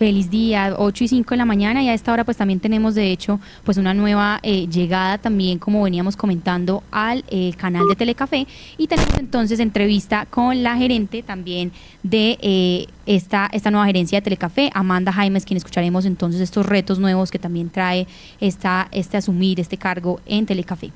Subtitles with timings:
[0.00, 2.94] Feliz día, 8 y 5 de la mañana y a esta hora pues también tenemos
[2.94, 7.96] de hecho pues una nueva eh, llegada también como veníamos comentando al eh, canal de
[7.96, 8.46] Telecafé
[8.78, 11.70] y tenemos entonces entrevista con la gerente también
[12.02, 16.98] de eh, esta, esta nueva gerencia de Telecafé, Amanda Jaimes, quien escucharemos entonces estos retos
[16.98, 18.06] nuevos que también trae
[18.40, 20.92] esta, este asumir este cargo en Telecafé.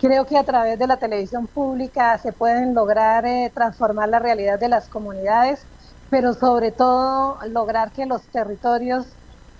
[0.00, 3.24] Creo que a través de la televisión pública se pueden lograr
[3.54, 5.64] transformar la realidad de las comunidades
[6.12, 9.06] pero sobre todo lograr que los territorios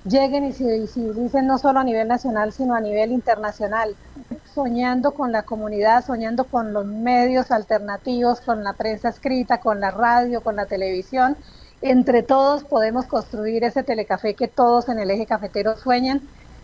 [0.05, 3.97] lleguen y se visibilicen no solo a nivel nacional, sino a nivel internacional,
[4.55, 9.93] soñando con la comunidad, soñando con los medios alternativos, con la prensa escrita, con la
[9.93, 11.39] radio, con la televisión.
[11.81, 16.21] Entre todos podemos construir ese telecafé que todos en el eje cafetero sueñan,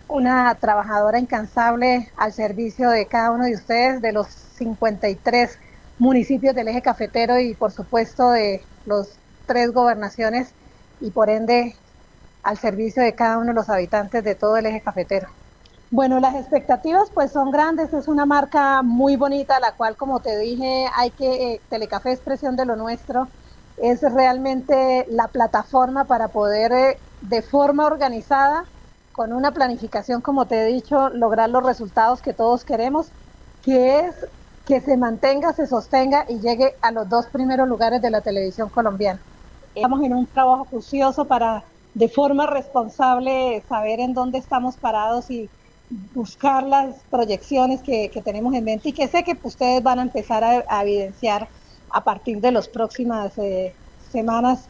[0.07, 5.59] una trabajadora incansable al servicio de cada uno de ustedes, de los 53
[5.98, 9.18] municipios del eje cafetero y por supuesto de los
[9.48, 10.55] tres gobernaciones
[11.01, 11.75] y por ende
[12.45, 15.29] al servicio de cada uno de los habitantes de todo el eje cafetero.
[15.91, 20.38] Bueno, las expectativas pues son grandes, es una marca muy bonita, la cual como te
[20.38, 23.26] dije, hay que, eh, Telecafé Expresión de lo Nuestro,
[23.79, 28.65] es realmente la plataforma para poder eh, de forma organizada,
[29.13, 33.09] con una planificación como te he dicho, lograr los resultados que todos queremos,
[33.63, 34.15] que es
[34.66, 38.69] que se mantenga, se sostenga y llegue a los dos primeros lugares de la televisión
[38.69, 39.23] colombiana.
[39.74, 45.49] Estamos en un trabajo juicioso para de forma responsable saber en dónde estamos parados y
[46.15, 50.45] buscar las proyecciones que, tenemos en mente y que sé que ustedes van a empezar
[50.45, 51.49] a, evidenciar
[51.91, 53.75] a partir de las próximas eh,
[54.13, 54.69] semanas.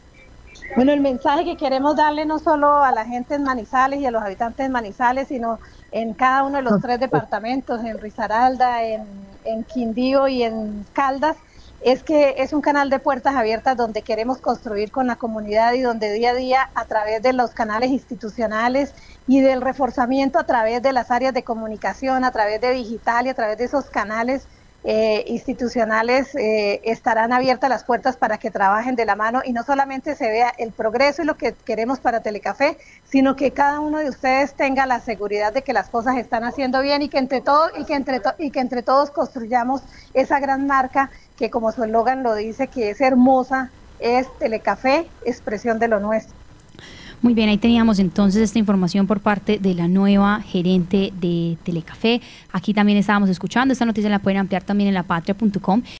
[0.75, 4.11] Bueno, el mensaje que queremos darle no solo a la gente en Manizales y a
[4.11, 5.59] los habitantes de Manizales, sino
[5.91, 9.03] en cada uno de los tres departamentos, en Risaralda, en,
[9.45, 11.37] en Quindío y en Caldas,
[11.79, 15.81] es que es un canal de puertas abiertas donde queremos construir con la comunidad y
[15.81, 18.93] donde día a día a través de los canales institucionales
[19.25, 23.29] y del reforzamiento a través de las áreas de comunicación, a través de digital y
[23.29, 24.47] a través de esos canales
[24.83, 29.63] eh, institucionales eh, estarán abiertas las puertas para que trabajen de la mano y no
[29.63, 33.99] solamente se vea el progreso y lo que queremos para Telecafé, sino que cada uno
[33.99, 37.41] de ustedes tenga la seguridad de que las cosas están haciendo bien y que entre
[37.41, 39.81] todos y que entre y que entre todos construyamos
[40.13, 45.79] esa gran marca que como su eslogan lo dice que es hermosa, es Telecafé, expresión
[45.79, 46.48] de lo nuestro.
[47.21, 52.21] Muy bien, ahí teníamos entonces esta información por parte de la nueva gerente de Telecafé.
[52.53, 55.81] Aquí también estábamos escuchando, esta noticia la pueden ampliar también en lapatria.com